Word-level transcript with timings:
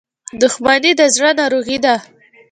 •دښمني 0.41 0.91
د 0.99 1.01
زړه 1.15 1.31
ناروغي 1.39 1.77
ده. 1.85 1.95